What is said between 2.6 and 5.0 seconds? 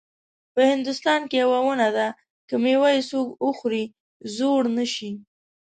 میوه یې څوک وخوري زوړ نه